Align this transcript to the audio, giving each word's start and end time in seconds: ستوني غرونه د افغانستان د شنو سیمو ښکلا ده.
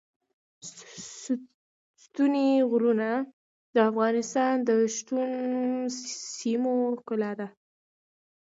ستوني 2.03 2.49
غرونه 2.69 3.09
د 3.73 3.77
افغانستان 3.89 4.53
د 4.67 4.69
شنو 4.95 5.23
سیمو 6.37 6.75
ښکلا 6.99 7.31
ده. 7.39 7.47